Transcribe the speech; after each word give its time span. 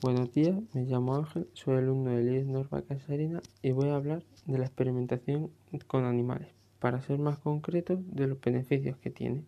Buenos 0.00 0.32
días, 0.32 0.54
me 0.74 0.84
llamo 0.84 1.16
Ángel, 1.16 1.48
soy 1.54 1.78
alumno 1.78 2.10
del 2.10 2.30
IES 2.30 2.46
Norma 2.46 2.82
Casarina 2.82 3.40
y 3.62 3.72
voy 3.72 3.88
a 3.88 3.96
hablar 3.96 4.22
de 4.44 4.58
la 4.58 4.66
experimentación 4.66 5.50
con 5.86 6.04
animales, 6.04 6.48
para 6.78 7.00
ser 7.00 7.18
más 7.18 7.38
concreto 7.38 7.98
de 7.98 8.26
los 8.26 8.38
beneficios 8.38 8.98
que 8.98 9.10
tiene. 9.10 9.44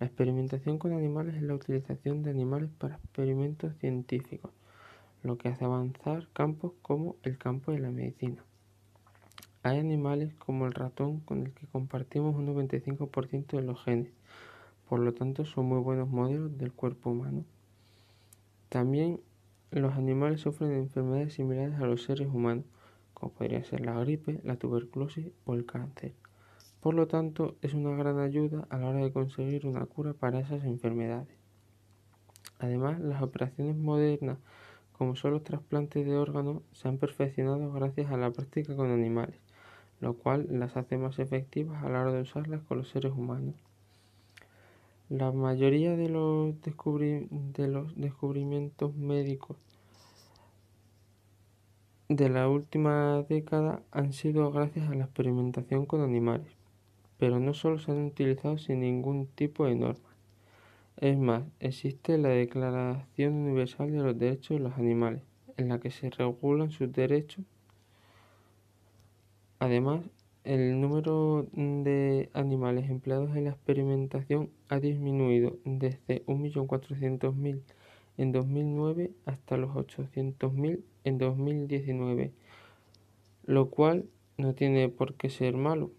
La 0.00 0.06
experimentación 0.06 0.78
con 0.78 0.92
animales 0.92 1.36
es 1.36 1.42
la 1.42 1.54
utilización 1.54 2.24
de 2.24 2.30
animales 2.30 2.70
para 2.76 2.96
experimentos 2.96 3.72
científicos, 3.76 4.50
lo 5.22 5.38
que 5.38 5.48
hace 5.48 5.64
avanzar 5.64 6.26
campos 6.32 6.72
como 6.82 7.14
el 7.22 7.38
campo 7.38 7.70
de 7.70 7.78
la 7.78 7.92
medicina. 7.92 8.42
Hay 9.62 9.78
animales 9.78 10.34
como 10.34 10.66
el 10.66 10.72
ratón 10.72 11.20
con 11.20 11.42
el 11.42 11.52
que 11.52 11.68
compartimos 11.68 12.34
un 12.34 12.48
95% 12.48 13.56
de 13.56 13.62
los 13.62 13.80
genes, 13.84 14.10
por 14.88 14.98
lo 14.98 15.14
tanto 15.14 15.44
son 15.44 15.66
muy 15.66 15.78
buenos 15.78 16.08
modelos 16.08 16.58
del 16.58 16.72
cuerpo 16.72 17.10
humano. 17.10 17.44
También 18.68 19.20
los 19.80 19.94
animales 19.94 20.40
sufren 20.40 20.72
enfermedades 20.72 21.34
similares 21.34 21.80
a 21.80 21.86
los 21.86 22.02
seres 22.02 22.28
humanos, 22.28 22.66
como 23.14 23.32
podría 23.32 23.64
ser 23.64 23.80
la 23.80 23.98
gripe, 24.00 24.40
la 24.44 24.56
tuberculosis 24.56 25.30
o 25.44 25.54
el 25.54 25.64
cáncer. 25.64 26.14
Por 26.80 26.94
lo 26.94 27.06
tanto, 27.06 27.56
es 27.62 27.74
una 27.74 27.96
gran 27.96 28.18
ayuda 28.18 28.66
a 28.68 28.76
la 28.76 28.88
hora 28.88 28.98
de 28.98 29.12
conseguir 29.12 29.66
una 29.66 29.86
cura 29.86 30.14
para 30.14 30.40
esas 30.40 30.64
enfermedades. 30.64 31.38
Además, 32.58 33.00
las 33.00 33.22
operaciones 33.22 33.76
modernas, 33.76 34.38
como 34.92 35.16
son 35.16 35.32
los 35.32 35.44
trasplantes 35.44 36.04
de 36.04 36.16
órganos, 36.16 36.62
se 36.72 36.88
han 36.88 36.98
perfeccionado 36.98 37.72
gracias 37.72 38.10
a 38.10 38.16
la 38.16 38.30
práctica 38.30 38.76
con 38.76 38.90
animales, 38.90 39.40
lo 40.00 40.14
cual 40.14 40.46
las 40.50 40.76
hace 40.76 40.98
más 40.98 41.18
efectivas 41.18 41.82
a 41.82 41.88
la 41.88 42.02
hora 42.02 42.12
de 42.12 42.22
usarlas 42.22 42.62
con 42.62 42.78
los 42.78 42.88
seres 42.88 43.12
humanos. 43.12 43.54
La 45.12 45.30
mayoría 45.30 45.94
de 45.94 46.08
los, 46.08 46.54
de 46.62 46.72
descubrimientos 47.96 48.94
médicos 48.94 49.58
de 52.08 52.30
la 52.30 52.48
última 52.48 53.22
década 53.28 53.82
han 53.90 54.14
sido 54.14 54.50
gracias 54.50 54.88
a 54.88 54.94
la 54.94 55.04
experimentación 55.04 55.84
con 55.84 56.00
animales, 56.00 56.50
pero 57.18 57.38
no 57.40 57.52
solo 57.52 57.78
se 57.78 57.92
han 57.92 58.06
utilizado 58.06 58.56
sin 58.56 58.80
ningún 58.80 59.26
tipo 59.26 59.66
de 59.66 59.74
norma. 59.74 60.08
Es 60.96 61.18
más, 61.18 61.42
existe 61.60 62.16
la 62.16 62.30
Declaración 62.30 63.34
Universal 63.34 63.92
de 63.92 63.98
los 63.98 64.18
Derechos 64.18 64.56
de 64.56 64.62
los 64.64 64.78
Animales, 64.78 65.20
en 65.58 65.68
la 65.68 65.78
que 65.78 65.90
se 65.90 66.08
regulan 66.08 66.70
sus 66.70 66.90
derechos. 66.90 67.44
Además, 69.58 70.00
el 70.44 70.80
número 70.80 71.46
animales 72.32 72.90
empleados 72.90 73.36
en 73.36 73.44
la 73.44 73.50
experimentación 73.50 74.50
ha 74.68 74.80
disminuido 74.80 75.58
desde 75.64 76.24
1.400.000 76.26 77.62
en 78.18 78.32
2009 78.32 79.10
hasta 79.24 79.56
los 79.56 79.70
800.000 79.70 80.80
en 81.04 81.18
2019, 81.18 82.32
lo 83.44 83.70
cual 83.70 84.06
no 84.36 84.54
tiene 84.54 84.88
por 84.88 85.14
qué 85.14 85.30
ser 85.30 85.56
malo, 85.56 85.90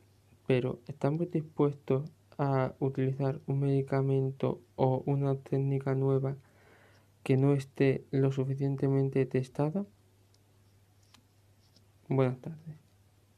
pero 0.48 0.80
¿estamos 0.88 1.32
dispuestos 1.32 2.10
a 2.38 2.74
utilizar 2.80 3.40
un 3.48 3.60
medicamento 3.60 4.62
o 4.76 5.04
una 5.06 5.36
técnica 5.36 5.96
nueva 5.96 6.36
que 7.24 7.38
no 7.38 7.54
esté 7.54 8.04
lo 8.12 8.32
suficientemente 8.32 9.26
testada? 9.26 9.86
Buenas 12.10 12.40
tardes. 12.40 12.83